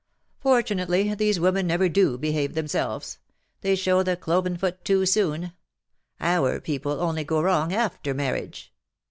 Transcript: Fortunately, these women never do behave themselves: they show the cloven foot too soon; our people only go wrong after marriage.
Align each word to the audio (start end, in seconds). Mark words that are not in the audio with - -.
Fortunately, 0.39 1.13
these 1.13 1.39
women 1.39 1.67
never 1.67 1.87
do 1.87 2.17
behave 2.17 2.55
themselves: 2.55 3.19
they 3.61 3.75
show 3.75 4.01
the 4.01 4.17
cloven 4.17 4.57
foot 4.57 4.83
too 4.83 5.05
soon; 5.05 5.53
our 6.19 6.59
people 6.59 6.99
only 6.99 7.23
go 7.23 7.39
wrong 7.39 7.71
after 7.71 8.15
marriage. 8.15 8.73